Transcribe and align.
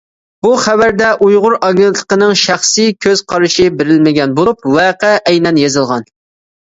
بۇ 0.45 0.51
خەۋەردە 0.61 1.09
ئۇيغۇر 1.25 1.55
ئاگېنتلىقىنىڭ 1.67 2.33
شەخسىي 2.45 2.91
كۆز 3.07 3.23
قارىشى 3.33 3.69
بېرىلمىگەن 3.83 4.35
بولۇپ، 4.41 4.67
ۋەقە 4.79 5.13
ئەينەن 5.19 5.61
يېزىلغان. 5.67 6.09